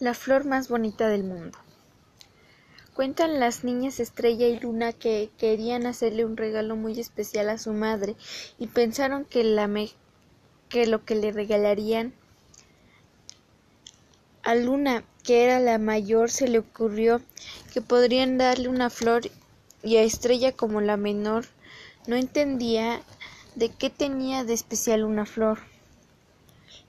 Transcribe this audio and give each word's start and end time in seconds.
La 0.00 0.14
flor 0.14 0.46
más 0.46 0.68
bonita 0.70 1.08
del 1.08 1.24
mundo. 1.24 1.58
Cuentan 2.94 3.38
las 3.38 3.64
niñas 3.64 4.00
Estrella 4.00 4.48
y 4.48 4.58
Luna 4.58 4.94
que 4.94 5.28
querían 5.36 5.84
hacerle 5.84 6.24
un 6.24 6.38
regalo 6.38 6.74
muy 6.74 6.98
especial 6.98 7.50
a 7.50 7.58
su 7.58 7.74
madre 7.74 8.16
y 8.58 8.68
pensaron 8.68 9.26
que, 9.26 9.44
lo 9.44 11.04
que 11.04 11.14
le 11.14 11.32
regalarían 11.32 12.14
a 14.42 14.54
Luna, 14.54 15.04
que 15.22 15.44
era 15.44 15.60
la 15.60 15.76
mayor, 15.76 16.30
se 16.30 16.48
le 16.48 16.60
ocurrió 16.60 17.20
que 17.70 17.82
podrían 17.82 18.38
darle 18.38 18.68
una 18.68 18.88
flor 18.88 19.30
y 19.82 19.98
a 19.98 20.02
Estrella 20.02 20.52
como 20.52 20.80
la 20.80 20.96
menor 20.96 21.44
no 22.06 22.16
entendía 22.16 23.02
de 23.54 23.68
qué 23.68 23.90
tenía 23.90 24.44
de 24.44 24.54
especial 24.54 25.04
una 25.04 25.26
flor. 25.26 25.58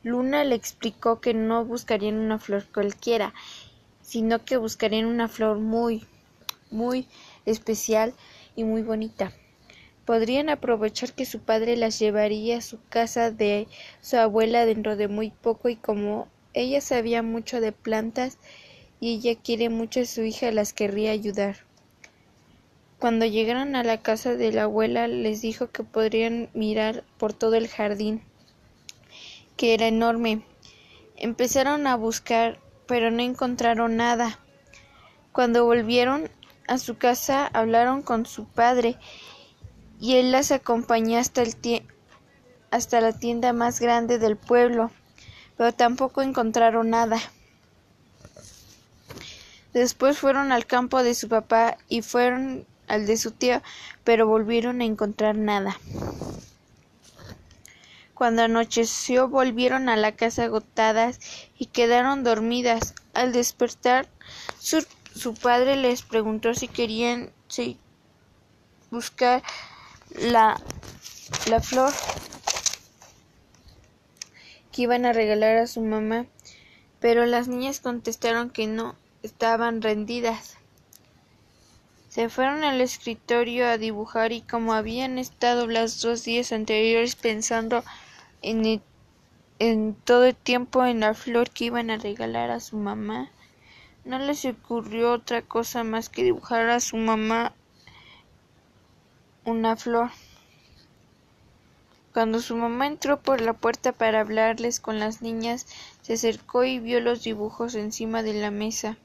Luna 0.03 0.43
le 0.43 0.55
explicó 0.55 1.21
que 1.21 1.35
no 1.35 1.63
buscarían 1.63 2.15
una 2.15 2.39
flor 2.39 2.65
cualquiera, 2.73 3.35
sino 4.01 4.43
que 4.43 4.57
buscarían 4.57 5.05
una 5.05 5.27
flor 5.27 5.59
muy, 5.59 6.07
muy 6.71 7.07
especial 7.45 8.15
y 8.55 8.63
muy 8.63 8.81
bonita. 8.81 9.31
Podrían 10.05 10.49
aprovechar 10.49 11.13
que 11.13 11.27
su 11.27 11.39
padre 11.41 11.77
las 11.77 11.99
llevaría 11.99 12.57
a 12.57 12.61
su 12.61 12.79
casa 12.89 13.29
de 13.29 13.67
su 14.01 14.17
abuela 14.17 14.65
dentro 14.65 14.95
de 14.95 15.07
muy 15.07 15.29
poco 15.29 15.69
y 15.69 15.75
como 15.75 16.27
ella 16.55 16.81
sabía 16.81 17.21
mucho 17.21 17.61
de 17.61 17.71
plantas 17.71 18.39
y 18.99 19.15
ella 19.17 19.39
quiere 19.39 19.69
mucho 19.69 19.99
a 19.99 20.05
su 20.05 20.23
hija 20.23 20.51
las 20.51 20.73
querría 20.73 21.11
ayudar. 21.11 21.57
Cuando 22.97 23.27
llegaron 23.27 23.75
a 23.75 23.83
la 23.83 24.01
casa 24.01 24.35
de 24.35 24.51
la 24.51 24.63
abuela 24.63 25.07
les 25.07 25.43
dijo 25.43 25.69
que 25.69 25.83
podrían 25.83 26.49
mirar 26.55 27.03
por 27.19 27.33
todo 27.33 27.53
el 27.53 27.67
jardín 27.67 28.23
que 29.61 29.75
era 29.75 29.85
enorme. 29.85 30.41
Empezaron 31.15 31.85
a 31.85 31.95
buscar, 31.95 32.59
pero 32.87 33.11
no 33.11 33.21
encontraron 33.21 33.95
nada. 33.95 34.39
Cuando 35.33 35.65
volvieron 35.65 36.31
a 36.67 36.79
su 36.79 36.97
casa, 36.97 37.45
hablaron 37.45 38.01
con 38.01 38.25
su 38.25 38.45
padre 38.45 38.97
y 39.99 40.15
él 40.15 40.31
las 40.31 40.51
acompañó 40.51 41.19
hasta, 41.19 41.43
el 41.43 41.53
hasta 42.71 43.01
la 43.01 43.13
tienda 43.13 43.53
más 43.53 43.79
grande 43.79 44.17
del 44.17 44.35
pueblo, 44.35 44.89
pero 45.57 45.71
tampoco 45.71 46.23
encontraron 46.23 46.89
nada. 46.89 47.19
Después 49.73 50.17
fueron 50.17 50.51
al 50.51 50.65
campo 50.65 51.03
de 51.03 51.13
su 51.13 51.29
papá 51.29 51.77
y 51.87 52.01
fueron 52.01 52.65
al 52.87 53.05
de 53.05 53.15
su 53.15 53.29
tío, 53.29 53.61
pero 54.03 54.25
volvieron 54.25 54.81
a 54.81 54.85
encontrar 54.85 55.35
nada. 55.35 55.77
Cuando 58.21 58.43
anocheció 58.43 59.29
volvieron 59.29 59.89
a 59.89 59.95
la 59.95 60.11
casa 60.11 60.43
agotadas 60.43 61.19
y 61.57 61.65
quedaron 61.65 62.23
dormidas. 62.23 62.93
Al 63.15 63.33
despertar, 63.33 64.07
su, 64.59 65.33
padre 65.33 65.75
les 65.75 66.03
preguntó 66.03 66.53
si 66.53 66.67
querían 66.67 67.31
buscar 68.91 69.41
la, 70.19 70.61
la 71.49 71.61
flor 71.61 71.91
que 74.71 74.83
iban 74.83 75.07
a 75.07 75.13
regalar 75.13 75.57
a 75.57 75.65
su 75.65 75.81
mamá, 75.81 76.27
pero 76.99 77.25
las 77.25 77.47
niñas 77.47 77.79
contestaron 77.79 78.51
que 78.51 78.67
no, 78.67 78.95
estaban 79.23 79.81
rendidas. 79.81 80.57
Se 82.07 82.29
fueron 82.29 82.63
al 82.65 82.81
escritorio 82.81 83.65
a 83.65 83.79
dibujar 83.79 84.31
y 84.31 84.41
como 84.41 84.73
habían 84.73 85.17
estado 85.17 85.65
los 85.65 86.01
dos 86.01 86.23
días 86.23 86.51
anteriores 86.51 87.15
pensando 87.15 87.83
en, 88.41 89.95
todo 90.03 90.25
el 90.25 90.35
tiempo 90.35 90.85
en 90.85 91.01
la 91.01 91.13
flor 91.13 91.49
que 91.49 91.65
iban 91.65 91.89
a 91.89 91.97
regalar 91.97 92.51
a 92.51 92.59
su 92.59 92.77
mamá. 92.77 93.29
No 94.05 94.17
les 94.19 94.45
ocurrió 94.45 95.13
otra 95.13 95.41
cosa 95.41 95.83
más 95.83 96.09
que 96.09 96.23
dibujar 96.23 96.69
a 96.69 96.79
su 96.79 96.97
mamá 96.97 97.53
una 99.45 99.75
flor. 99.75 100.09
Cuando 102.13 102.41
su 102.41 102.55
mamá 102.57 102.87
entró 102.87 103.21
por 103.21 103.39
la 103.39 103.53
puerta 103.53 103.93
para 103.93 104.19
hablarles 104.19 104.79
con 104.79 104.99
las 104.99 105.21
niñas, 105.21 105.65
se 106.01 106.13
acercó 106.13 106.63
y 106.65 106.79
vio 106.79 106.99
los 106.99 107.23
dibujos 107.23 107.75
encima 107.75 108.21
de 108.21 108.33
la 108.33 108.51
mesa. 108.51 108.97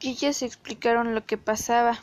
Ellas 0.00 0.42
explicaron 0.42 1.14
lo 1.14 1.24
que 1.24 1.38
pasaba. 1.38 2.02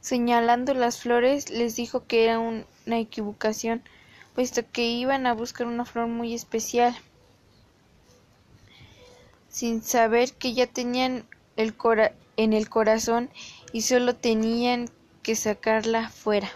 Señalando 0.00 0.74
las 0.74 1.00
flores, 1.00 1.50
les 1.50 1.76
dijo 1.76 2.06
que 2.06 2.24
era 2.24 2.38
una 2.38 2.98
equivocación, 2.98 3.82
puesto 4.34 4.62
que 4.70 4.82
iban 4.82 5.26
a 5.26 5.34
buscar 5.34 5.66
una 5.66 5.84
flor 5.84 6.08
muy 6.08 6.34
especial, 6.34 6.94
sin 9.48 9.82
saber 9.82 10.32
que 10.32 10.52
ya 10.52 10.66
tenían 10.66 11.26
el 11.56 11.74
en 12.36 12.52
el 12.52 12.68
corazón 12.68 13.30
y 13.72 13.82
solo 13.82 14.16
tenían 14.16 14.88
que 15.22 15.36
sacarla 15.36 16.08
fuera. 16.08 16.50